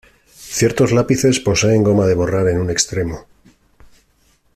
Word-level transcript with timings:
Ciertos 0.57 0.91
lápices 0.93 1.39
poseen 1.47 1.83
goma 1.87 2.07
de 2.09 2.15
borrar 2.19 2.47
en 2.49 2.57
un 2.63 2.69
extremo. 2.75 3.17